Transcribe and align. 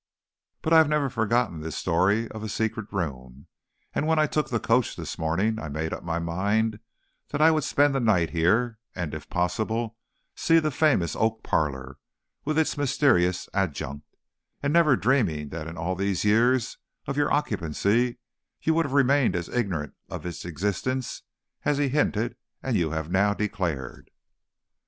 But 0.63 0.73
I 0.73 0.79
have 0.79 0.89
never 0.89 1.11
forgotten 1.11 1.59
this 1.61 1.77
story 1.77 2.27
of 2.31 2.41
a 2.41 2.49
secret 2.49 2.87
room, 2.91 3.45
and 3.93 4.07
when 4.07 4.17
I 4.17 4.25
took 4.25 4.49
the 4.49 4.59
coach 4.59 4.95
this 4.95 5.19
morning 5.19 5.59
I 5.59 5.69
made 5.69 5.93
up 5.93 6.03
my 6.03 6.17
mind 6.17 6.79
that 7.29 7.39
I 7.39 7.51
would 7.51 7.63
spend 7.63 7.93
the 7.93 7.99
night 7.99 8.31
here, 8.31 8.79
and, 8.95 9.13
if 9.13 9.29
possible, 9.29 9.97
see 10.35 10.57
the 10.57 10.71
famous 10.71 11.15
oak 11.15 11.43
parlor, 11.43 11.99
with 12.43 12.57
its 12.57 12.79
mysterious 12.79 13.47
adjunct; 13.53 14.07
never 14.63 14.95
dreaming 14.95 15.49
that 15.49 15.67
in 15.67 15.77
all 15.77 15.93
these 15.93 16.25
years 16.25 16.79
of 17.05 17.15
your 17.15 17.31
occupancy 17.31 18.17
you 18.59 18.73
would 18.73 18.85
have 18.85 18.93
remained 18.93 19.35
as 19.35 19.49
ignorant 19.49 19.93
of 20.09 20.25
its 20.25 20.45
existence 20.45 21.21
as 21.63 21.77
he 21.77 21.89
hinted 21.89 22.35
and 22.63 22.75
you 22.75 22.89
have 22.89 23.11
now 23.11 23.35
declared." 23.35 24.09